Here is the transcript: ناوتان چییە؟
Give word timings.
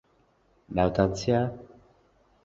ناوتان 0.75 1.09
چییە؟ 1.19 1.41